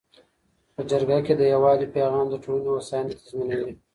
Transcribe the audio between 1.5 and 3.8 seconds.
یووالي پیغام د ټولنې هوساینه تضمینوي.